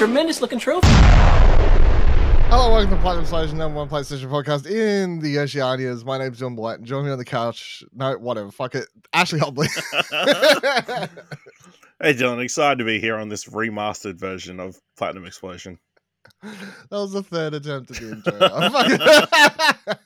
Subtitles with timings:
[0.00, 0.86] tremendous looking trophy.
[2.48, 6.06] Hello, welcome to Platinum Explosion, number one PlayStation podcast in the Oceanias.
[6.06, 6.82] My name's John Blight.
[6.82, 7.84] Join me on the couch.
[7.92, 8.50] No, whatever.
[8.50, 8.86] Fuck it.
[9.12, 9.68] Ashley Hobley.
[12.02, 15.78] Hey Dylan, excited to be here on this remastered version of Platinum Explosion.
[16.42, 16.56] that
[16.90, 18.10] was the third attempt at the
[19.86, 19.96] intro.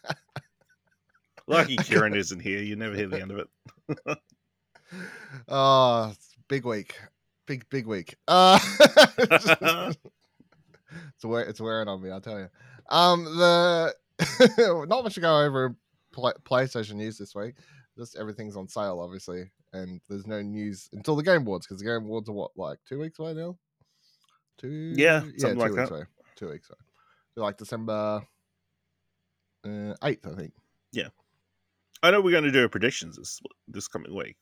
[1.46, 4.18] Lucky Kieran isn't here, you never hear the end of it.
[5.48, 6.96] oh, it's big week.
[7.46, 8.16] Big, big week.
[8.26, 8.58] Uh,
[9.18, 12.48] it's, wear, it's wearing on me, I'll tell you.
[12.88, 13.94] Um, the
[14.88, 15.76] not much to go over
[16.12, 17.54] play, PlayStation news this week.
[17.98, 21.86] Just everything's on sale, obviously, and there's no news until the Game Awards because the
[21.86, 23.56] Game Awards are what, like two weeks away now?
[24.58, 25.94] Two, Yeah, yeah, something two like weeks that.
[25.94, 26.04] away.
[26.36, 26.78] Two weeks away.
[27.34, 28.22] So like December
[29.66, 30.52] uh, eighth, I think.
[30.92, 31.08] Yeah,
[32.02, 34.36] I know we're going to do our predictions this this coming week,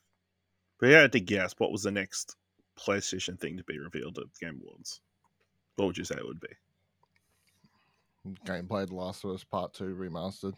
[0.78, 2.36] but you had to guess what was the next
[2.78, 5.00] PlayStation thing to be revealed at Game Awards.
[5.76, 6.48] What would you say it would be?
[8.46, 10.54] Gameplay The Last of Us Part Two remastered.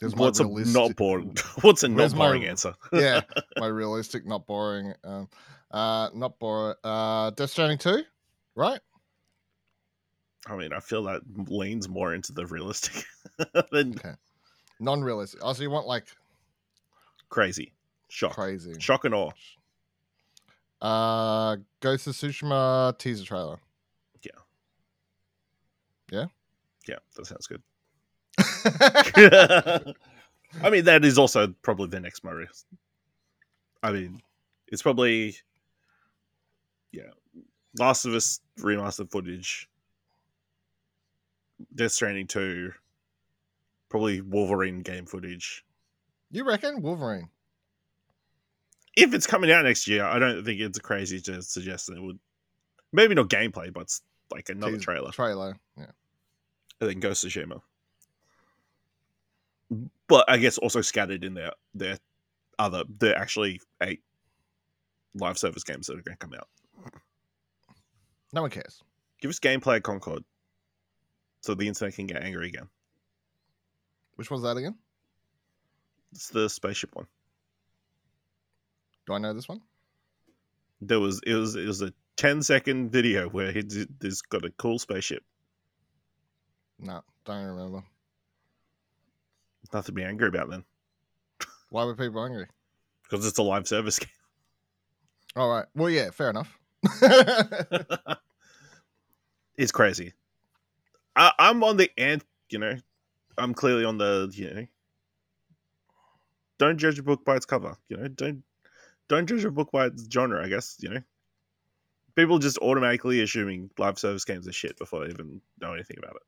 [0.00, 1.36] There's my What's a not boring?
[1.62, 2.74] What's a not Where's my- boring answer?
[2.92, 3.20] yeah,
[3.56, 4.94] my realistic, not boring.
[5.04, 5.28] Um,
[5.70, 6.76] uh, not boring.
[6.84, 8.02] Uh, Death Stranding Two,
[8.54, 8.80] right?
[10.46, 13.04] I mean, I feel that leans more into the realistic
[13.72, 14.12] than Okay.
[14.80, 15.40] Non-realistic.
[15.42, 16.04] Oh, so you want like
[17.28, 17.72] crazy,
[18.08, 18.74] shock, crazy?
[18.78, 19.30] shock and awe.
[20.80, 23.58] Uh, Ghost of Tsushima teaser trailer.
[24.22, 24.30] Yeah,
[26.10, 26.26] Yeah?
[26.86, 27.62] Yeah, that sounds good.
[30.62, 32.48] I mean, that is also probably the next Mario.
[33.82, 34.22] I mean,
[34.68, 35.36] it's probably
[36.92, 37.10] yeah,
[37.78, 39.68] Last of Us remastered footage,
[41.74, 42.72] Death Stranding two,
[43.88, 45.64] probably Wolverine game footage.
[46.30, 47.28] you reckon Wolverine?
[49.00, 52.02] If it's coming out next year, I don't think it's crazy to suggest that it
[52.02, 52.18] would.
[52.92, 53.92] Maybe not gameplay, but
[54.32, 55.10] like another Teaser- trailer.
[55.12, 55.56] Trailer.
[55.76, 55.86] Yeah.
[56.80, 57.60] and then Ghost of Tsushima.
[60.08, 61.98] But I guess also scattered in their their
[62.58, 64.02] other they're actually eight
[65.14, 66.48] live service games that are going to come out.
[68.32, 68.82] No one cares.
[69.20, 70.24] Give us gameplay at Concord,
[71.40, 72.68] so the internet can get angry again.
[74.16, 74.76] Which one's that again?
[76.12, 77.06] It's the spaceship one.
[79.08, 79.62] Do I know this one?
[80.82, 84.44] There was it was it was a 10 second video where he did, he's got
[84.44, 85.24] a cool spaceship.
[86.78, 87.82] No, don't remember.
[89.72, 90.62] Nothing to be angry about then,
[91.70, 92.46] Why were people angry?
[93.02, 94.10] because it's a live service game.
[95.36, 95.64] All right.
[95.74, 96.58] Well, yeah, fair enough.
[99.56, 100.12] it's crazy.
[101.16, 102.24] I, I'm on the ant.
[102.50, 102.74] You know,
[103.38, 104.30] I'm clearly on the.
[104.34, 104.66] You know,
[106.58, 107.74] don't judge a book by its cover.
[107.88, 108.42] You know, don't
[109.08, 110.44] don't judge a book by its genre.
[110.44, 111.00] I guess you know.
[112.14, 116.16] People just automatically assuming live service games are shit before they even know anything about
[116.16, 116.22] it.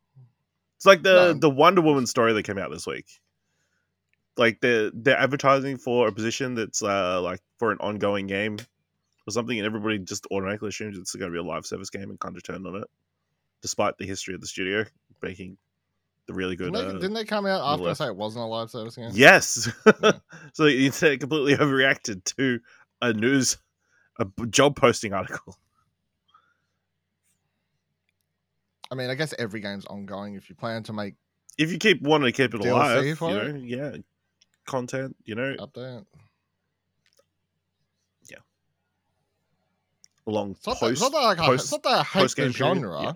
[0.76, 1.32] It's like the No.
[1.34, 3.06] the Wonder Woman story that came out this week.
[4.36, 8.58] Like they're they're advertising for a position that's uh like for an ongoing game
[9.26, 12.08] or something, and everybody just automatically assumes it's going to be a live service game
[12.08, 12.88] and kind of turn on it,
[13.60, 14.84] despite the history of the studio
[15.20, 15.58] making
[16.30, 16.72] the really good.
[16.72, 18.96] Didn't they, uh, didn't they come out after I say it wasn't a live service
[18.96, 19.10] game?
[19.12, 19.68] Yes.
[19.86, 19.92] Yeah.
[20.52, 22.60] so the internet completely overreacted to
[23.02, 23.58] a news,
[24.18, 25.56] a job posting article.
[28.91, 30.34] I mean, I guess every game's ongoing.
[30.34, 31.14] If you plan to make
[31.58, 33.62] If you keep wanting to keep it DLC alive, you know, it?
[33.62, 33.97] yeah,
[34.66, 36.04] content, you know, update,
[40.26, 41.12] along it's not, that, it's post.
[41.12, 43.02] not that, I- post- it's not that I hate the genre.
[43.02, 43.12] yeah.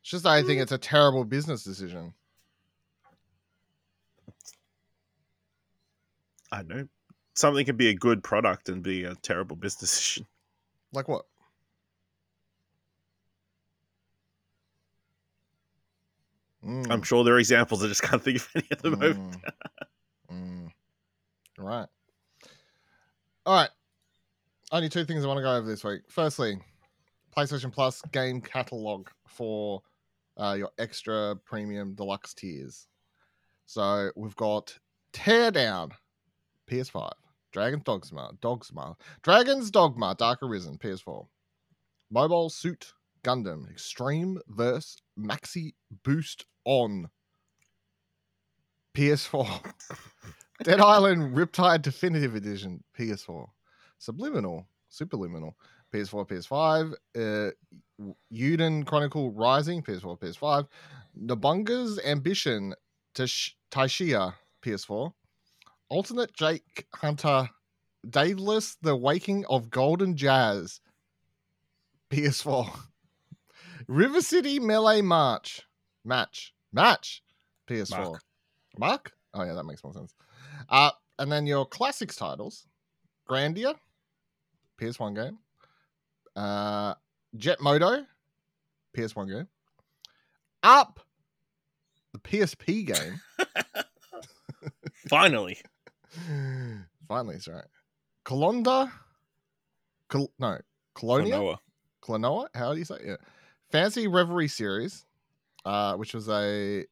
[0.00, 2.14] It's just that I think it's a terrible business decision.
[6.52, 6.88] I don't know.
[7.34, 10.26] Something can be a good product and be a terrible business decision.
[10.92, 11.26] Like what?
[16.64, 17.84] Mm, I'm sure there are examples.
[17.84, 19.36] I just can't think of any at the moment.
[20.32, 20.68] mm, mm.
[21.58, 21.88] Right.
[23.44, 23.70] All right.
[24.72, 26.02] Only two things I want to go over this week.
[26.08, 26.58] Firstly,
[27.36, 29.82] PlayStation Plus game catalog for
[30.36, 32.88] uh, your extra premium deluxe tiers.
[33.66, 34.76] So we've got
[35.12, 35.92] Teardown,
[36.70, 37.10] PS5,
[37.52, 41.26] Dragon's Dogma, Dogma, Dragon's Dogma, Dark Arisen, PS4,
[42.10, 42.92] Mobile Suit
[43.24, 45.74] Gundam, Extreme Verse Maxi
[46.04, 47.08] Boost on
[48.94, 49.72] PS4,
[50.64, 53.46] Dead Island Riptide Definitive Edition, PS4,
[53.98, 55.54] Subliminal, Superliminal,
[55.92, 60.66] PS4, PS5, uh, Uden Chronicle Rising, PS4, PS5,
[61.18, 62.74] Nabunga's Ambition,
[63.14, 65.12] Tash- Taishia, PS4,
[65.88, 67.48] Alternate Jake Hunter,
[68.08, 70.80] Daedalus, The Waking of Golden Jazz,
[72.10, 72.70] PS4.
[73.88, 75.62] River City Melee March.
[76.04, 76.52] Match.
[76.72, 77.22] Match.
[77.68, 77.98] PS4.
[77.98, 78.22] Mark.
[78.78, 79.12] Mark?
[79.34, 80.14] Oh, yeah, that makes more sense.
[80.68, 82.66] Uh, and then your classics titles
[83.28, 83.74] Grandia,
[84.80, 85.38] PS1 game.
[86.34, 86.94] Uh,
[87.36, 88.04] Jet Moto,
[88.96, 89.48] PS1 game.
[90.62, 91.00] Up,
[92.12, 93.20] the PSP game.
[95.08, 95.58] Finally.
[97.08, 97.64] Finally, it's right.
[98.24, 98.90] Colonda,
[100.08, 100.58] Col- no,
[100.94, 101.58] Colonia, Klonoa.
[102.02, 102.46] Klonoa.
[102.54, 103.02] How do you say it?
[103.06, 103.16] Yeah.
[103.70, 105.04] Phantasy Reverie series,
[105.64, 106.84] uh, which was a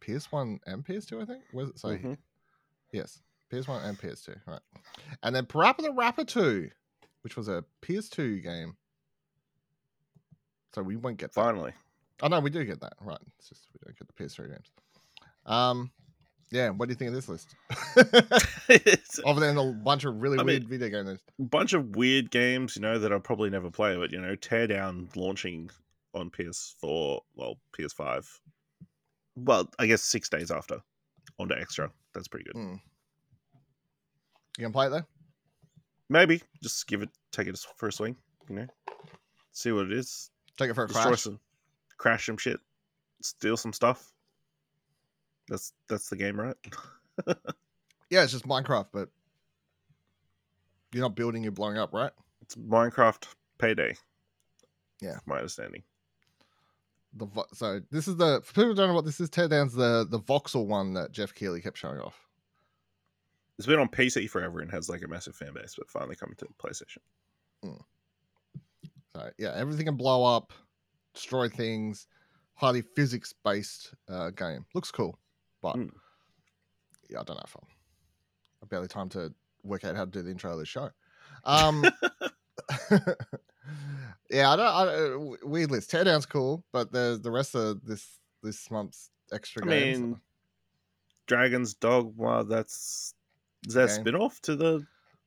[0.00, 1.42] PS1 and PS2, I think.
[1.52, 1.88] Was it say?
[1.98, 2.18] Mhm.
[2.92, 3.20] Yes,
[3.52, 4.36] PS1 and PS2.
[4.46, 4.60] Right,
[5.22, 6.70] and then Parappa the Rapper 2,
[7.22, 8.76] which was a PS2 game.
[10.74, 11.40] So we won't get that.
[11.40, 11.72] Finally.
[12.22, 12.94] Oh no, we do get that.
[13.00, 13.18] Right.
[13.38, 14.70] It's just we don't get the PS3 games.
[15.46, 15.90] Um
[16.50, 17.54] yeah, what do you think of this list?
[19.26, 22.30] Other than a bunch of really I weird mean- video games, a bunch of weird
[22.30, 25.70] games, you know, that I'll probably never play, but you know, Teardown launching
[26.14, 28.26] on PS4, well, PS5.
[29.36, 30.80] Well, I guess six days after
[31.38, 31.90] onto extra.
[32.14, 32.54] That's pretty good.
[32.60, 32.74] Hmm.
[34.56, 35.04] You gonna play it though?
[36.08, 38.16] Maybe just give it, take it for a swing,
[38.48, 38.66] you know,
[39.52, 40.30] see what it is.
[40.56, 41.20] Take it for a Destroy crash.
[41.20, 41.38] some,
[41.98, 42.58] crash some shit,
[43.22, 44.12] steal some stuff.
[45.48, 46.56] That's that's the game, right?
[48.10, 49.10] Yeah, it's just Minecraft, but
[50.92, 52.12] you're not building, you're blowing up, right?
[52.40, 53.26] It's Minecraft
[53.58, 53.94] Payday.
[55.02, 55.18] Yeah.
[55.26, 55.82] my understanding.
[57.14, 59.28] The vo- so this is the for people who don't know what this is.
[59.30, 62.26] Teardown's the the voxel one that Geoff Keighley kept showing off.
[63.58, 66.36] It's been on PC forever and has like a massive fan base, but finally coming
[66.36, 66.98] to PlayStation.
[69.14, 70.52] So yeah, everything can blow up,
[71.14, 72.06] destroy things.
[72.54, 74.64] Highly physics based uh, game.
[74.74, 75.18] Looks cool,
[75.62, 75.90] but Mm.
[77.08, 77.66] yeah, I don't know if I'm.
[78.62, 79.32] I barely time to
[79.64, 80.90] work out how to do the intro of the show.
[81.44, 81.84] Um,
[84.30, 84.66] yeah, I don't.
[84.66, 85.90] I, don't- weird list.
[85.90, 89.98] Teardown's cool, but the the rest of this this month's extra I games.
[90.00, 90.20] mean,
[91.26, 92.44] Dragon's Dogma.
[92.44, 93.14] That's
[93.68, 94.84] is that a spin off to the?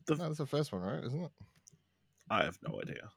[0.09, 1.03] no, that's the first one, right?
[1.03, 1.31] Isn't it?
[2.29, 3.09] I have no idea.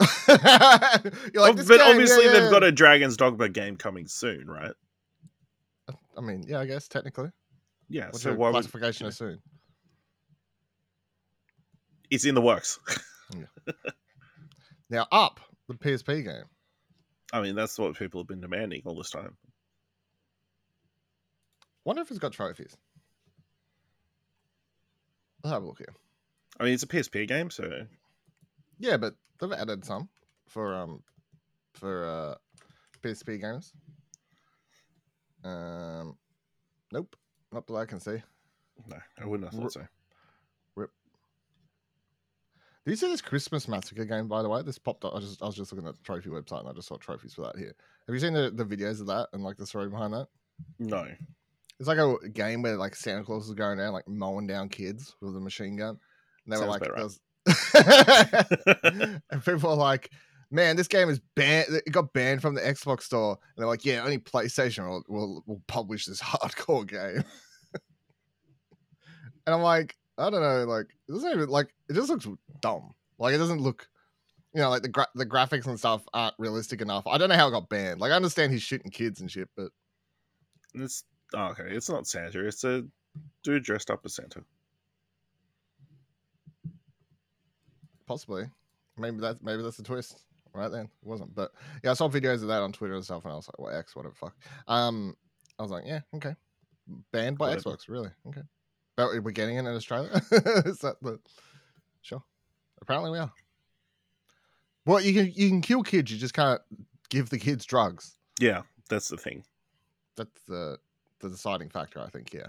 [1.34, 4.72] Like, this but game, obviously yeah, they've got a Dragon's Dogma game coming soon, right?
[6.16, 7.30] I mean, yeah, I guess technically.
[7.88, 8.06] Yeah.
[8.06, 9.40] What's so your why would classification of soon?
[12.10, 12.78] it's in the works?
[14.90, 16.44] Now, up the PSP game.
[17.32, 19.36] I mean, that's what people have been demanding all this time.
[21.84, 22.76] Wonder if it's got trophies.
[25.42, 25.94] Let's have a look here.
[26.60, 27.86] I mean, it's a PSP game, so
[28.78, 30.08] Yeah, but they've added some
[30.48, 31.02] for um
[31.74, 32.34] for uh
[33.02, 33.72] PSP games.
[35.42, 35.93] Um,
[36.94, 37.16] nope,
[37.52, 38.22] not that I can see.
[38.88, 39.86] no, I wouldn't have thought so.
[40.76, 40.90] Rip.
[42.84, 44.28] Do you see this Christmas Massacre game?
[44.28, 45.14] By the way, this popped up.
[45.14, 47.34] I just I was just looking at the trophy website and I just saw trophies
[47.34, 47.74] for that here.
[48.06, 50.28] Have you seen the, the videos of that and like the story behind that?
[50.78, 51.06] No.
[51.80, 55.16] It's like a game where like Santa Claus is going around like mowing down kids
[55.20, 55.98] with a machine gun.
[56.46, 57.20] And they were like, there's-
[59.30, 60.10] and people are like,
[60.54, 61.66] man, this game is banned.
[61.68, 63.32] It got banned from the Xbox store.
[63.32, 67.24] And they're like, yeah, only PlayStation will, will, will publish this hardcore game.
[69.46, 72.28] and I'm like, I don't know, like it doesn't even like it just looks
[72.60, 72.94] dumb.
[73.18, 73.88] Like it doesn't look,
[74.54, 77.04] you know, like the gra- the graphics and stuff aren't realistic enough.
[77.08, 78.00] I don't know how it got banned.
[78.00, 79.70] Like I understand he's shooting kids and shit, but
[80.74, 81.02] It's
[81.34, 81.64] oh, okay.
[81.68, 82.46] It's not Santa.
[82.46, 82.84] It's a
[83.42, 84.44] dude dressed up as Santa.
[88.06, 88.44] possibly,
[88.98, 90.24] maybe that's maybe that's the twist.
[90.54, 91.34] Right then, it wasn't.
[91.34, 93.58] But yeah, I saw videos of that on Twitter and stuff, and I was like,
[93.58, 93.96] "What X?
[93.96, 94.36] Whatever, fuck."
[94.68, 95.16] Um,
[95.58, 96.36] I was like, "Yeah, okay."
[97.12, 97.70] Banned by Whatever.
[97.76, 98.10] Xbox, really?
[98.28, 98.42] Okay.
[98.96, 100.10] But we're getting it in Australia.
[100.64, 101.18] Is that the
[102.02, 102.22] sure?
[102.80, 103.32] Apparently, we are.
[104.86, 106.12] Well, you can you can kill kids.
[106.12, 106.60] You just can't
[107.08, 108.16] give the kids drugs.
[108.38, 109.44] Yeah, that's the thing.
[110.16, 110.78] That's the
[111.20, 112.32] the deciding factor, I think.
[112.32, 112.48] Yeah.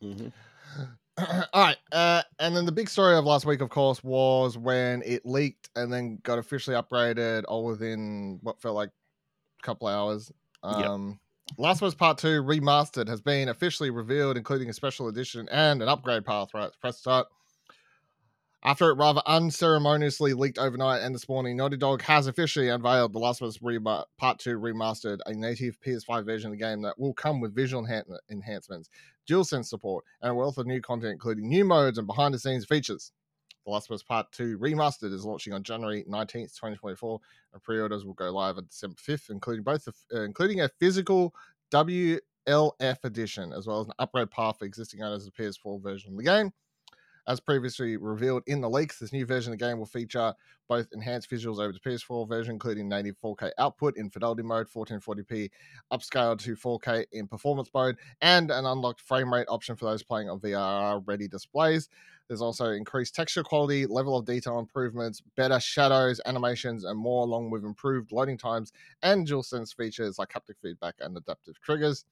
[0.00, 0.28] hmm
[1.52, 1.76] All right.
[1.90, 5.68] Uh, and then the big story of last week, of course, was when it leaked
[5.76, 10.32] and then got officially upgraded all within what felt like a couple hours.
[10.64, 10.86] Yep.
[10.86, 11.20] Um,
[11.58, 15.82] Last of Us Part 2 Remastered has been officially revealed, including a special edition and
[15.82, 16.48] an upgrade path.
[16.54, 17.26] Right, press start.
[18.64, 23.18] After it rather unceremoniously leaked overnight and this morning, Naughty Dog has officially unveiled The
[23.18, 26.96] Last of Us Rema- Part 2 Remastered, a native PS5 version of the game that
[26.96, 28.88] will come with visual enhan- enhancements,
[29.28, 32.64] DualSense support, and a wealth of new content, including new modes and behind the scenes
[32.64, 33.12] features.
[33.64, 37.20] The Last of Us Part 2 Remastered is launching on January 19th, 2024,
[37.52, 41.32] and pre-orders will go live on December 5th, including both the, uh, including a physical
[41.70, 46.12] WLF edition, as well as an upgrade path for existing owners of the PS4 version
[46.12, 46.52] of the game.
[47.28, 50.34] As previously revealed in the leaks, this new version of the game will feature
[50.68, 55.48] both enhanced visuals over the PS4 version, including native 4K output in fidelity mode, 1440p
[55.92, 60.28] upscaled to 4K in performance mode, and an unlocked frame rate option for those playing
[60.28, 61.88] on VRR ready displays.
[62.26, 67.50] There's also increased texture quality, level of detail improvements, better shadows, animations, and more, along
[67.50, 72.04] with improved loading times and dual sense features like haptic feedback and adaptive triggers.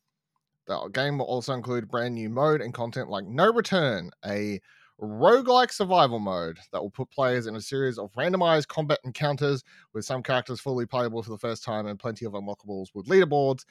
[0.66, 4.60] The game will also include brand new mode and content like No Return, a
[5.00, 9.64] roguelike survival mode that will put players in a series of randomized combat encounters
[9.94, 13.64] with some characters fully playable for the first time and plenty of unlockables with leaderboards.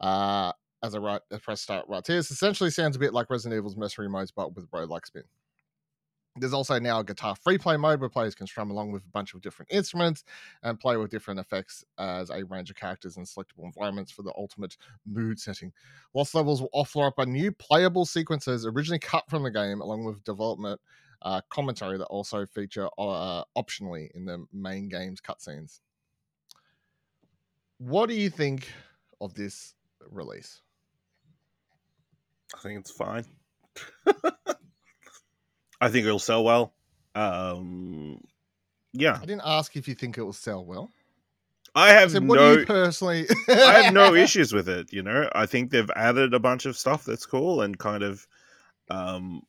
[0.00, 0.52] Uh,
[0.82, 3.76] as I write, press start right here, this essentially sounds a bit like Resident Evil's
[3.76, 5.24] Mercenary modes, but with roguelike spin.
[6.38, 9.08] There's also now a guitar free play mode where players can strum along with a
[9.08, 10.24] bunch of different instruments
[10.62, 14.32] and play with different effects as a range of characters and selectable environments for the
[14.36, 14.76] ultimate
[15.06, 15.72] mood setting.
[16.14, 20.04] Lost levels will offer up a new playable sequences originally cut from the game, along
[20.04, 20.80] with development
[21.22, 25.80] uh, commentary that also feature uh, optionally in the main game's cutscenes.
[27.78, 28.68] What do you think
[29.20, 29.74] of this
[30.10, 30.62] release?
[32.54, 33.24] I think it's fine.
[35.80, 36.72] I think it'll sell well.
[37.14, 38.20] Um,
[38.92, 40.90] yeah, I didn't ask if you think it will sell well.
[41.74, 42.54] I I have said, what no.
[42.54, 43.26] do you personally?
[43.48, 44.92] I have no issues with it.
[44.92, 48.26] You know, I think they've added a bunch of stuff that's cool and kind of,
[48.90, 49.42] um,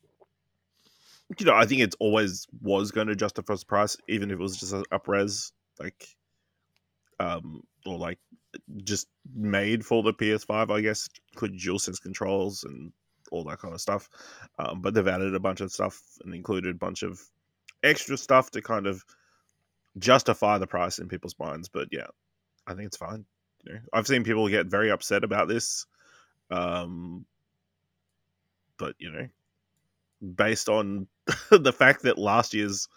[1.38, 4.42] you know, I think it's always was going to justify the price, even if it
[4.42, 6.06] was just an upres, like,
[7.18, 8.18] um, or like
[8.84, 10.70] just made for the PS5.
[10.70, 12.92] I guess include dual sense controls and
[13.30, 14.08] all that kind of stuff.
[14.58, 17.20] Um, but they've added a bunch of stuff and included a bunch of
[17.82, 19.04] extra stuff to kind of
[19.98, 21.68] justify the price in people's minds.
[21.68, 22.06] But yeah,
[22.66, 23.24] I think it's fine.
[23.64, 25.86] You know, I've seen people get very upset about this,
[26.50, 27.26] um,
[28.78, 29.28] but you know,
[30.34, 31.06] based on
[31.50, 32.88] the fact that last year's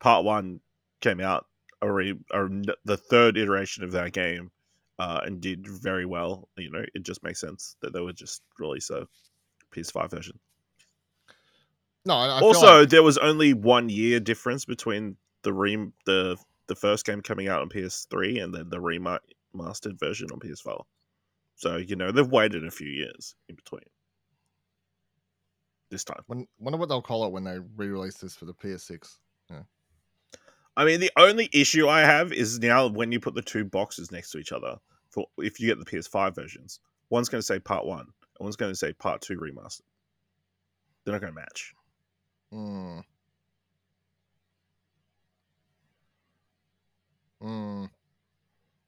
[0.00, 0.60] part one
[1.00, 1.46] came out
[1.82, 2.50] already, or
[2.84, 4.50] the third iteration of that game,
[4.98, 6.48] uh, and did very well.
[6.56, 9.06] You know, it just makes sense that they would just release a
[9.74, 10.38] PS5 version.
[12.04, 16.36] no, I, I also, like- there was only one year difference between the re- the
[16.66, 20.84] the first game coming out on PS3 and then the remastered version on PS4.
[21.56, 23.84] So you know they've waited a few years in between.
[25.90, 29.16] This time, when, wonder what they'll call it when they re-release this for the PS6.
[30.76, 34.12] I mean, the only issue I have is now when you put the two boxes
[34.12, 34.76] next to each other
[35.10, 36.78] for if you get the PS5 versions,
[37.10, 38.06] one's going to say Part One
[38.44, 39.82] one's going to say Part Two remastered.
[41.04, 41.74] They're not going to match.
[42.52, 43.04] Mm.
[47.42, 47.90] Mm.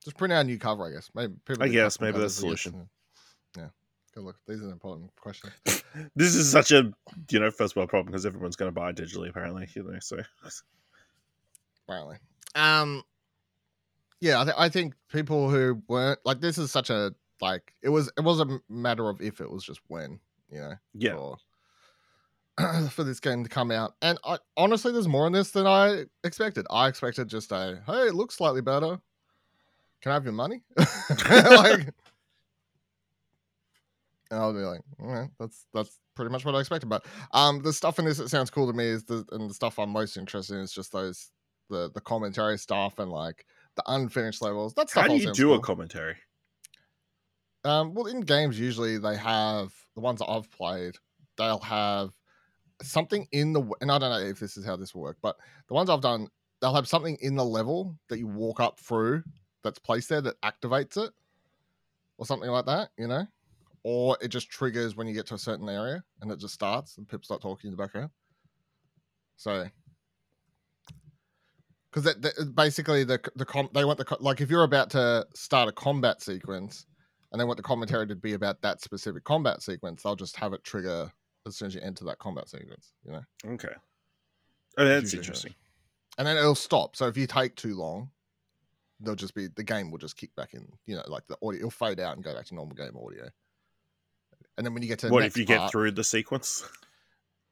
[0.04, 1.10] Just print out a new cover, I guess.
[1.14, 2.88] Maybe I guess maybe that's the solution.
[3.56, 3.68] Yeah.
[4.14, 4.36] Good look.
[4.48, 5.52] These are important questions.
[6.16, 6.90] this is such a
[7.30, 9.68] you know first world problem because everyone's going to buy digitally apparently.
[9.74, 10.18] You know, so
[11.86, 12.16] apparently.
[12.54, 13.04] Um,
[14.20, 17.88] yeah, I, th- I think people who weren't like this is such a like it
[17.88, 20.20] was it was a matter of if it was just when
[20.50, 21.14] you know yeah.
[21.14, 23.94] for, for this game to come out.
[24.02, 26.66] And I, honestly, there's more in this than I expected.
[26.70, 28.98] I expected just a hey, it looks slightly better.
[30.02, 30.62] Can I have your money?
[30.78, 31.80] like,
[34.30, 36.88] and I'll be like, right, that's that's pretty much what I expected.
[36.88, 39.54] But um, the stuff in this that sounds cool to me is the and the
[39.54, 41.30] stuff I'm most interested in is just those
[41.68, 44.74] the the commentary stuff and like the unfinished levels.
[44.74, 46.16] That's How do you do a commentary?
[47.64, 50.96] Um, well, in games, usually they have the ones that I've played.
[51.36, 52.10] They'll have
[52.82, 55.36] something in the and I don't know if this is how this will work, but
[55.68, 56.28] the ones I've done,
[56.60, 59.22] they'll have something in the level that you walk up through
[59.62, 61.12] that's placed there that activates it,
[62.16, 62.90] or something like that.
[62.96, 63.26] You know,
[63.84, 66.96] or it just triggers when you get to a certain area and it just starts
[66.96, 68.10] and people start talking in the background.
[69.36, 69.66] So.
[71.92, 72.14] Because
[72.54, 76.22] basically the the com- they want the like if you're about to start a combat
[76.22, 76.86] sequence,
[77.32, 80.52] and then want the commentary to be about that specific combat sequence, they'll just have
[80.52, 81.10] it trigger
[81.46, 83.22] as soon as you enter that combat sequence, you know.
[83.46, 83.68] Okay.
[84.78, 85.54] Oh, that's usually how it interesting.
[86.18, 86.96] And then it'll stop.
[86.96, 88.10] So if you take too long,
[89.00, 91.58] they'll just be the game will just kick back in, you know, like the audio
[91.58, 93.28] it'll fade out and go back to normal game audio.
[94.58, 96.68] And then when you get to the What if you get through the sequence?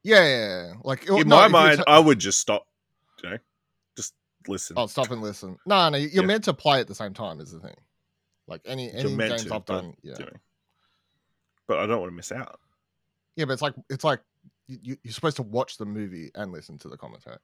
[0.05, 0.73] Yeah, yeah, yeah.
[0.85, 2.67] like In no, my mind, ta- I would just stop.
[3.23, 3.39] You know,
[3.97, 4.15] just
[4.47, 4.75] listen.
[4.79, 5.57] oh, stop and listen.
[5.67, 6.27] No, no, you're Yeah.
[6.27, 7.41] meant to play at the same time.
[7.41, 7.75] Is the thing.
[8.49, 10.17] Like any any games to, I've done, yeah.
[11.67, 12.59] But I don't want to miss out.
[13.37, 14.21] Yeah, but it's like it's like
[14.67, 17.37] you, you're supposed to watch the movie and listen to the commentary.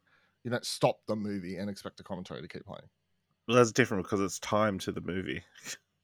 [0.43, 2.89] You don't stop the movie and expect the commentary to keep playing.
[3.47, 5.43] Well, that's different because it's time to the movie.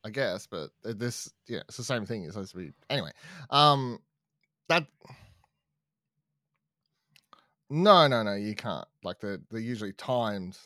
[0.05, 2.25] I guess, but this, yeah, it's the same thing.
[2.25, 3.11] It's supposed to be anyway.
[3.51, 3.99] Um,
[4.69, 4.87] that
[7.71, 8.87] No, no, no, you can't.
[9.03, 10.59] Like they're they're usually timed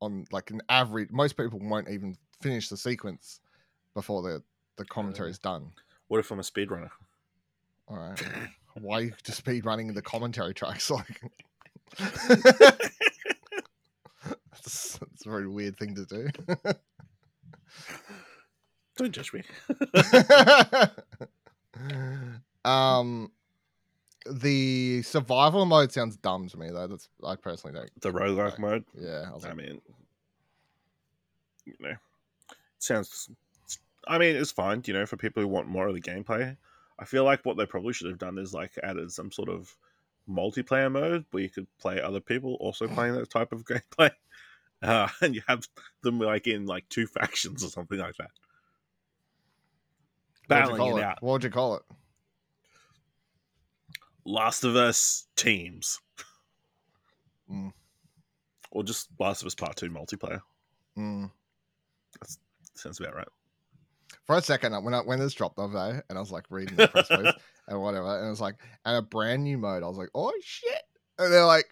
[0.00, 1.10] on like an average.
[1.10, 3.40] Most people won't even finish the sequence
[3.94, 4.42] before the
[4.76, 5.72] the commentary is done.
[6.08, 6.90] What if I'm a speedrunner?
[7.88, 8.22] All right,
[8.74, 10.90] why are you just speed running the commentary tracks?
[11.00, 11.20] Like,
[14.52, 16.28] that's, a very weird thing to do.
[18.96, 19.42] Don't judge me.
[22.64, 23.32] um,
[24.30, 26.86] the survival mode sounds dumb to me though.
[26.86, 27.90] That's I personally don't.
[28.02, 28.84] The roguelike mode.
[28.94, 29.80] Yeah, I I like, mean,
[31.64, 31.94] you know,
[32.78, 33.30] sounds.
[34.10, 34.82] I mean, it's fine.
[34.86, 36.56] You know, for people who want more of the gameplay.
[36.98, 39.74] I feel like what they probably should have done is like added some sort of
[40.28, 44.10] multiplayer mode where you could play other people also playing that type of gameplay,
[44.82, 45.66] uh, and you have
[46.02, 48.30] them like in like two factions or something like that.
[50.48, 51.04] Battling it it?
[51.04, 51.22] out.
[51.22, 51.82] What would you call it?
[54.24, 56.00] Last of Us teams.
[57.50, 57.72] Mm.
[58.72, 60.40] Or just Last of Us Part 2 multiplayer.
[60.98, 61.30] Mm.
[62.74, 63.28] Sounds about right.
[64.30, 66.44] For a second, when I, when this dropped the other day, and I was like
[66.50, 67.34] reading the press release
[67.66, 69.82] and whatever, and it was like, and a brand new mode.
[69.82, 70.82] I was like, oh shit!
[71.18, 71.64] And they're like,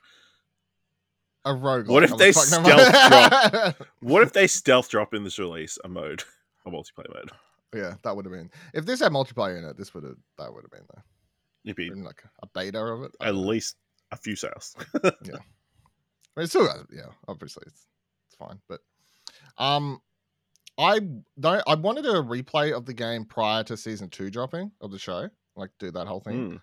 [1.45, 1.87] a rogue.
[1.87, 3.77] What if they stealth drop?
[4.01, 6.25] What if they stealth drop in this release a mode,
[6.67, 7.31] a multiplayer mode?
[7.73, 8.51] yeah, that would have been.
[8.75, 10.17] If this had multiplayer in it, this would have.
[10.39, 11.05] That would have been there.
[11.65, 13.13] It'd be Been like a beta of it.
[13.21, 13.77] At least
[14.11, 14.75] a few sales.
[15.05, 15.41] yeah, I mean,
[16.39, 17.87] it's still, yeah, obviously it's
[18.27, 18.81] it's fine, but
[19.59, 20.01] um,
[20.79, 21.01] I
[21.41, 21.63] don't.
[21.67, 25.29] I wanted a replay of the game prior to season two dropping of the show,
[25.57, 26.61] like do that whole thing.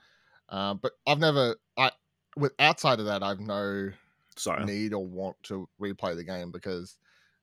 [0.49, 1.55] Mm, Um, but I've never.
[1.77, 1.91] I
[2.37, 3.91] with outside of that, I've no
[4.37, 6.97] so need or want to replay the game because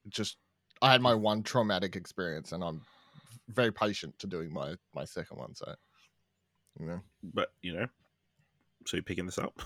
[0.05, 0.38] it just
[0.81, 2.81] I had my one traumatic experience, and I'm
[3.49, 5.55] very patient to doing my my second one.
[5.55, 5.75] So,
[6.81, 7.87] you know, but you know,
[8.87, 9.61] so you're picking this up.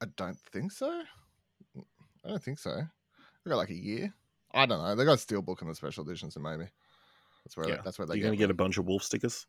[0.00, 1.02] I don't think so.
[2.24, 2.70] I don't think so.
[2.70, 4.14] I got like a year.
[4.54, 4.94] I don't know.
[4.94, 6.64] They got a Steelbook and the special editions, and maybe
[7.44, 7.80] that's where Yeah.
[7.84, 9.46] that's where they You're gonna get a bunch of wolf stickers.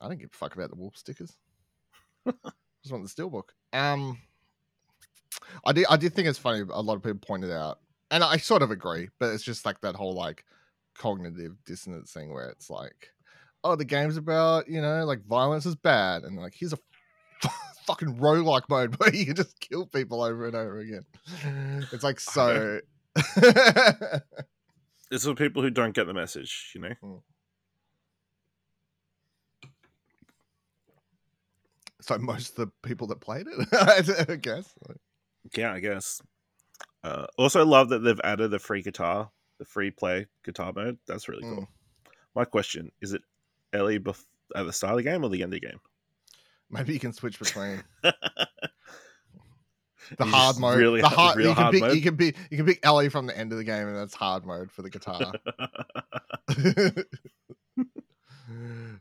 [0.00, 1.36] I don't give a fuck about the wolf stickers.
[2.26, 3.48] Just want the Steelbook.
[3.72, 4.18] Um,
[5.64, 5.86] I did.
[5.88, 6.64] I did think it's funny.
[6.70, 9.80] A lot of people pointed out, and I sort of agree, but it's just like
[9.80, 10.44] that whole like
[10.94, 13.12] cognitive dissonance thing where it's like,
[13.64, 16.78] oh, the game's about you know like violence is bad, and like here's a
[17.86, 21.04] fucking roguelike mode where you can just kill people over and over again.
[21.92, 22.80] It's like so.
[25.10, 26.72] It's for people who don't get the message.
[26.74, 27.22] You know,
[32.00, 33.68] so most of the people that played it,
[34.28, 34.74] I guess.
[35.54, 36.20] yeah, I guess.
[37.04, 40.98] Uh, also, love that they've added the free guitar, the free play guitar mode.
[41.06, 41.62] That's really cool.
[41.62, 42.12] Mm.
[42.34, 43.22] My question is: It
[43.72, 45.80] Ellie bef- at the start of the game or the end of the game?
[46.68, 47.84] Maybe you can switch between
[50.18, 50.78] the hard mode.
[50.78, 51.94] really the hard, you can hard pick, mode?
[51.96, 52.36] You can pick.
[52.50, 54.82] You can pick Ellie from the end of the game, and that's hard mode for
[54.82, 55.32] the guitar.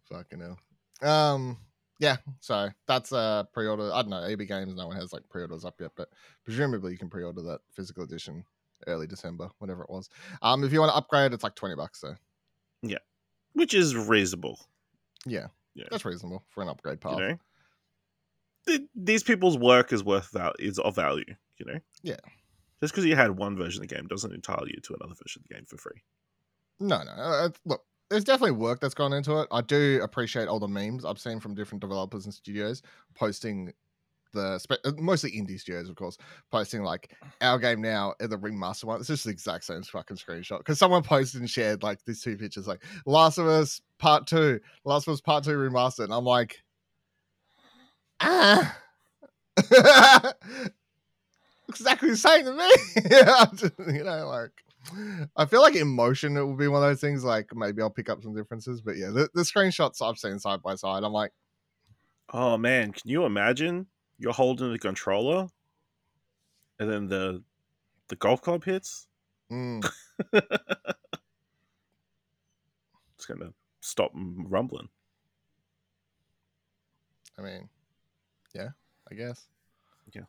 [0.10, 0.60] Fucking hell.
[1.02, 1.58] Um.
[2.00, 2.18] Yeah.
[2.40, 3.92] So that's a pre-order.
[3.94, 4.24] I don't know.
[4.24, 4.76] EB Games.
[4.76, 6.10] No one has like pre-orders up yet, but
[6.44, 8.44] presumably you can pre-order that physical edition
[8.88, 10.10] early December, whatever it was.
[10.42, 10.64] Um.
[10.64, 12.02] If you want to upgrade, it's like twenty bucks.
[12.02, 12.16] So
[12.82, 12.98] yeah,
[13.54, 14.60] Which is reasonable.
[15.26, 15.86] yeah, Yeah.
[15.90, 17.18] that's reasonable for an upgrade path.
[17.18, 17.38] You know,
[18.68, 21.36] Th- these people's work is worth val- is of value.
[21.58, 21.80] You know.
[22.04, 22.18] Yeah.
[22.82, 25.42] Just because you had one version of the game doesn't entitle you to another version
[25.42, 26.02] of the game for free.
[26.80, 27.12] No, no.
[27.12, 29.48] Uh, look, there's definitely work that's gone into it.
[29.52, 32.82] I do appreciate all the memes I've seen from different developers and studios
[33.16, 33.74] posting
[34.34, 36.18] the spe- uh, mostly indie studios, of course,
[36.52, 39.00] posting like our game now in the remaster one.
[39.00, 42.38] It's just the exact same fucking screenshot because someone posted and shared like these two
[42.38, 46.26] pictures, like Last of Us Part Two, Last of Us Part Two remastered, and I'm
[46.26, 46.64] like,
[48.20, 48.78] ah.
[51.70, 52.70] exactly the same to me.
[53.58, 54.52] just- you know, like
[55.36, 57.24] I feel like emotion it will be one of those things.
[57.24, 60.62] Like maybe I'll pick up some differences, but yeah, the, the screenshots I've seen side
[60.62, 61.32] by side, I'm like,
[62.34, 63.88] Oh man, can you imagine?
[64.18, 65.48] You're holding the controller,
[66.80, 67.44] and then the
[68.10, 69.08] the golf club hits.
[69.52, 69.84] mm,
[73.16, 74.90] It's gonna stop rumbling.
[77.38, 77.70] I mean,
[78.56, 78.70] yeah,
[79.12, 79.48] I guess.
[80.14, 80.24] Yeah.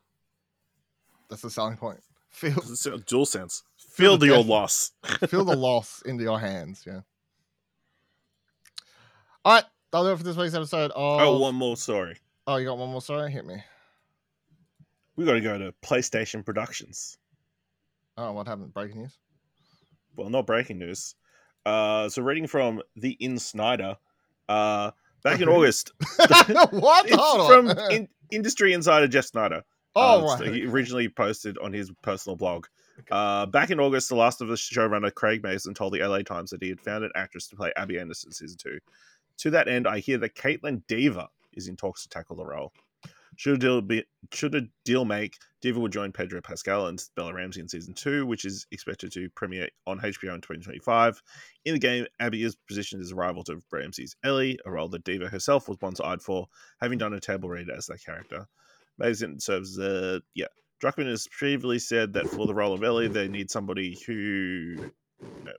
[1.30, 2.00] that's the selling point.
[2.30, 3.62] Feel It's dual sense.
[3.76, 4.46] Feel Feel the the your death.
[4.46, 4.92] loss.
[5.28, 6.84] feel the loss into your hands.
[6.86, 7.00] Yeah.
[9.44, 10.90] All right, that'll do it for this week's episode.
[10.90, 11.20] Of...
[11.20, 12.18] Oh, one more story.
[12.46, 13.30] Oh, you got one more story?
[13.30, 13.62] Hit me.
[15.16, 17.16] We got to go to PlayStation Productions.
[18.18, 18.74] Oh, what happened?
[18.74, 19.18] Breaking news.
[20.16, 21.14] Well, not breaking news.
[21.64, 23.96] Uh, so reading from the InSneider,
[24.48, 24.90] uh,
[25.22, 25.92] back in August,
[26.70, 27.06] what?
[27.06, 29.62] it's Hold from in, industry insider Jeff Sneider.
[29.94, 30.54] Oh, Uh, so right.
[30.54, 32.66] he originally posted on his personal blog.
[33.10, 36.50] Uh, back in August, The Last of Us showrunner Craig Mazin told the LA Times
[36.50, 38.78] that he had found an actress to play Abby Anderson season two.
[39.38, 42.72] To that end, I hear that Kaitlyn Dever is in talks to tackle the role.
[43.36, 47.34] Should a deal be should a deal make, Dever will join Pedro Pascal and Bella
[47.34, 51.22] Ramsey in season two, which is expected to premiere on HBO in 2025.
[51.64, 55.04] In the game, Abby is positioned as a rival to Ramsey's Ellie, a role that
[55.04, 56.46] Dever herself was once eyed for,
[56.80, 58.46] having done a table read as that character.
[58.98, 60.46] Mazin serves uh yeah.
[60.82, 65.44] Druckmann has previously said that for the role of Ellie, they need somebody who you
[65.44, 65.52] know,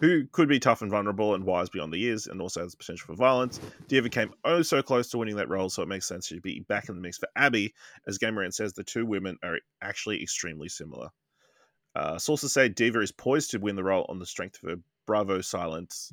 [0.00, 3.06] who could be tough and vulnerable and wise beyond the years and also has potential
[3.06, 3.60] for violence.
[3.88, 6.60] Dever came oh so close to winning that role, so it makes sense she'd be
[6.60, 7.74] back in the mix for Abby.
[8.06, 11.08] As Gamerant says, the two women are actually extremely similar.
[11.94, 14.76] Uh, sources say Dever is poised to win the role on the strength of her
[15.06, 16.12] Bravo silence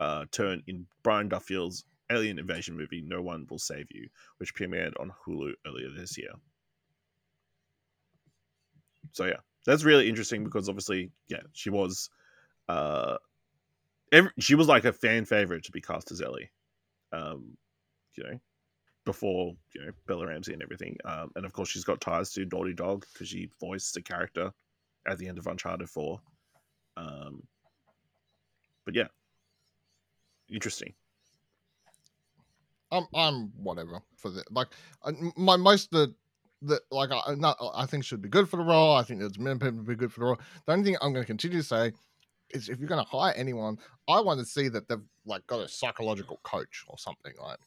[0.00, 4.92] uh, turn in Brian Duffield's alien invasion movie No One Will Save You, which premiered
[4.98, 6.32] on Hulu earlier this year.
[9.12, 12.10] So yeah, that's really interesting because obviously, yeah, she was,
[12.68, 13.16] uh,
[14.12, 16.50] every, she was like a fan favorite to be cast as Ellie,
[17.12, 17.56] um,
[18.16, 18.38] you know,
[19.04, 22.46] before you know Bella Ramsey and everything, um, and of course she's got ties to
[22.46, 24.52] Naughty Dog because she voiced a character
[25.06, 26.20] at the end of Uncharted Four,
[26.96, 27.42] um,
[28.84, 29.08] but yeah,
[30.50, 30.94] interesting.
[32.90, 34.68] I'm I'm whatever for the like
[35.04, 36.14] I- my most the
[36.62, 38.94] the like I not I think should be good for the role.
[38.94, 40.38] I think there's many people be good for the role.
[40.66, 41.92] The only thing I'm going to continue to say
[42.54, 45.68] if you're going to hire anyone, I want to see that they've like got a
[45.68, 47.58] psychological coach or something like.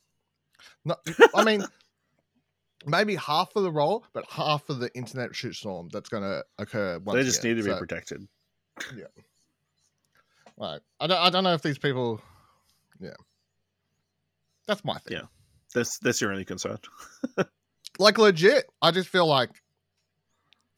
[0.85, 0.95] No,
[1.35, 1.63] I mean.
[2.85, 6.99] Maybe half of the role, but half of the internet shitstorm that's going to occur.
[6.99, 7.55] Once they just again.
[7.55, 8.27] need to be So, protected.
[10.57, 12.21] like, I don't, I don't know if these people,
[12.99, 13.15] yeah,
[14.67, 15.17] that's my thing.
[15.17, 15.23] Yeah.
[15.73, 16.77] That's that's your only concern.
[17.99, 19.49] like legit i just feel like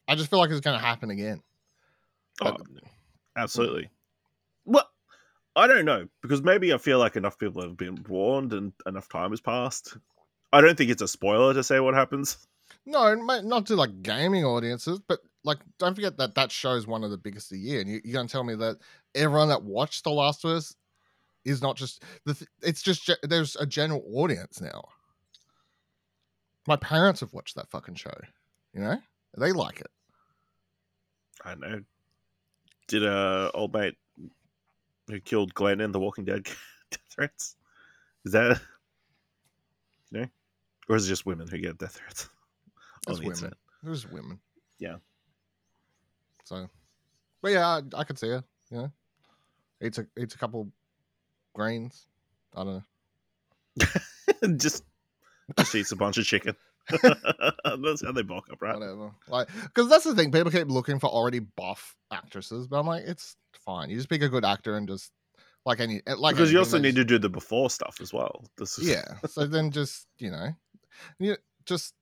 [0.07, 1.41] i just feel like it's gonna happen again
[2.41, 2.61] Oh, But-
[3.35, 3.89] absolutely.
[4.69, 4.87] Well,
[5.55, 9.09] I don't know because maybe I feel like enough people have been warned and enough
[9.09, 9.97] time has passed.
[10.53, 12.37] I don't think it's a spoiler to say what happens.
[12.85, 17.03] no not to like gaming audiences but like don't forget that that show is one
[17.03, 18.77] of the biggest of the year and you, you're gonna tell me that
[19.15, 20.75] everyone that watched the last of us
[21.45, 24.83] is not just the th- it's just there's a general audience now
[26.67, 28.13] my parents have watched that fucking show
[28.73, 28.97] you know
[29.37, 29.91] they like it
[31.43, 31.81] I know.
[32.87, 33.95] Did uh old mate
[35.09, 36.43] who killed Glenn in The Walking Dead
[36.91, 37.55] death threats?
[38.25, 38.59] Is that
[40.11, 40.27] you know,
[40.87, 42.29] or is it just women who get death threats
[43.07, 43.31] It's women.
[43.33, 43.53] internet?
[43.83, 44.39] it was women
[44.79, 44.97] Yeah.
[46.43, 46.67] so
[47.41, 48.91] but yeah i, I could see her you know
[49.81, 50.69] eats a eats a couple
[51.53, 52.07] grains
[52.55, 52.83] i don't
[53.79, 53.87] know
[54.57, 54.83] just
[55.57, 56.55] just eats a bunch of chicken.
[57.83, 58.77] That's how they bulk up, right?
[58.77, 59.11] whatever.
[59.27, 60.31] Like, because that's the thing.
[60.31, 63.89] People keep looking for already buff actresses, but I'm like, it's fine.
[63.89, 65.11] You just pick a good actor and just
[65.65, 68.45] like any eh, like because you also need to do the before stuff as well.
[68.57, 69.05] This is yeah.
[69.27, 70.49] So then just you know,
[71.19, 71.93] you just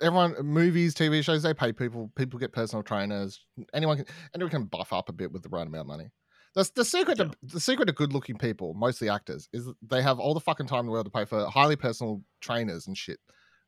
[0.00, 2.10] everyone movies, TV shows they pay people.
[2.16, 3.40] People get personal trainers.
[3.74, 6.10] Anyone can anyone can buff up a bit with the right amount of money.
[6.54, 7.18] That's the secret.
[7.18, 7.24] Yeah.
[7.24, 10.66] To, the secret to good looking people, mostly actors, is they have all the fucking
[10.66, 13.18] time in the world to pay for highly personal trainers and shit.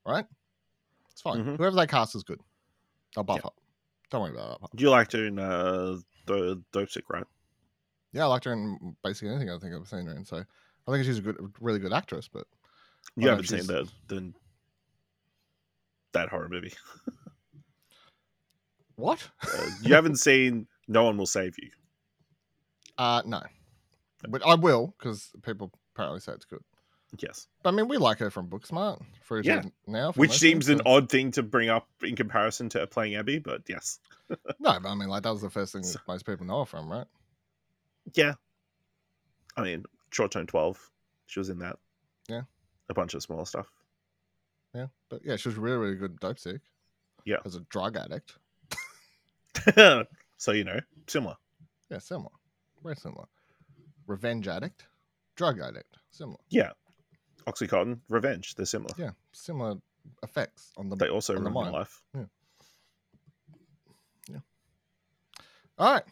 [0.07, 0.27] Right?
[1.15, 1.45] It's fine.
[1.45, 1.57] Mhm.
[1.57, 2.41] Whoever they cast is good.
[3.15, 3.47] They'll buff Yeah.
[3.47, 3.61] up.
[4.11, 4.77] Don't worry about that.
[4.77, 7.25] Do you like doing uh, the Dopesick, right?
[8.13, 10.25] Yeah, I liked her in basically anything I think I've seen her in.
[10.25, 10.45] So
[10.87, 12.29] I think she's a good, really good actress.
[12.29, 12.47] But
[13.17, 14.33] You haven't seen the, the
[16.13, 16.73] that horror movie.
[18.97, 19.29] what?
[19.43, 21.71] Uh, you haven't seen No One Will Save You.
[22.99, 23.43] Uh, no,
[24.29, 26.63] but I will because people apparently say it's good.
[27.19, 29.63] Yes, I mean, we like her from Booksmart for Yeah.
[29.87, 32.87] now, for which seems things, an so- odd thing to bring up in comparison to
[32.87, 34.37] playing Abby, but yes, No,
[34.81, 36.67] but I mean, like that was the first thing So- that most people know her
[36.67, 37.07] from, right?
[38.15, 38.35] yeah.
[39.57, 40.91] I mean, Short Term Twelve,
[41.27, 41.79] she was in that.
[42.29, 42.43] Yeah.
[42.89, 43.71] a bunch of smaller stuff.
[44.75, 46.61] Yeah, but yeah, she was really, really good Dopesick.
[47.25, 47.37] Yeah.
[47.45, 48.35] as a drug addict.
[50.37, 51.37] so you know, similar.
[51.91, 52.31] Yeah, similar,
[52.83, 53.27] very similar.
[54.07, 54.85] Revenge addict,
[55.37, 56.39] drug addict, similar.
[56.51, 56.71] Yeah,
[57.47, 58.95] OxyContin, Revenge, they're similar.
[58.99, 59.77] Yeah, similar
[60.23, 61.75] effects on the They also on the ruin your mind.
[61.75, 62.03] life.
[65.77, 66.05] All right.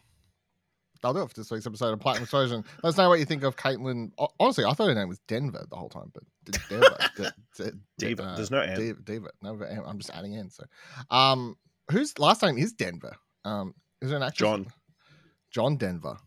[1.01, 2.65] That'll do it for this week's episode of Platinum Explosion.
[2.83, 4.11] Let us know what you think of Kaitlyn.
[4.39, 6.23] Honestly, I thought her name was Denver the whole time, but
[6.69, 6.97] Denver.
[7.17, 7.23] D-
[7.57, 8.23] D- Dever.
[8.23, 8.77] uh, There's no N.
[8.77, 8.99] Dever.
[9.03, 9.31] Dever.
[9.41, 10.49] No, I'm just adding in.
[10.49, 10.63] So,
[11.11, 11.55] um,
[11.91, 13.15] whose last name is Denver?
[13.45, 14.37] Um, is there an actress?
[14.49, 14.67] John.
[15.51, 16.17] John Denver.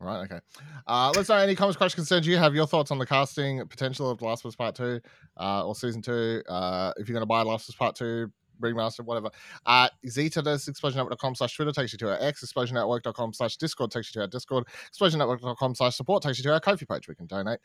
[0.00, 0.20] Right.
[0.24, 0.38] Okay.
[0.86, 2.54] Uh, let's know any comments, questions, concerns you have.
[2.54, 5.00] Your thoughts on the casting potential of The Last of Us Part Two
[5.38, 6.42] uh, or Season Two.
[6.48, 8.30] Uh, if you're going to buy Last of Us Part Two,
[8.60, 9.30] remaster, whatever.
[9.66, 14.14] Uh, Zeta does explosionnetwork.com slash Twitter takes you to our X, explosionnetwork.com slash Discord takes
[14.14, 17.08] you to our Discord, explosionnetwork.com slash support takes you to our Ko-fi page.
[17.08, 17.58] We can donate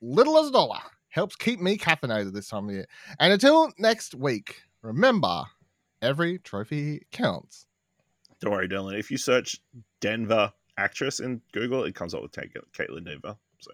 [0.00, 0.78] little as a dollar.
[1.08, 2.86] Helps keep me caffeinated this time of year.
[3.20, 5.44] And until next week, remember
[6.02, 7.66] every trophy counts.
[8.40, 8.98] Don't worry, Dylan.
[8.98, 9.56] If you search
[10.00, 13.36] Denver actress in Google, it comes up with Kaitlyn Denver.
[13.60, 13.70] So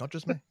[0.00, 0.34] Not just me.